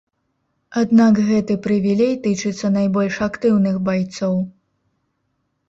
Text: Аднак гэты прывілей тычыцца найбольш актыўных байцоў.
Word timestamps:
Аднак 0.81 1.19
гэты 1.27 1.57
прывілей 1.65 2.13
тычыцца 2.25 2.73
найбольш 2.79 3.21
актыўных 3.29 3.75
байцоў. 3.91 4.35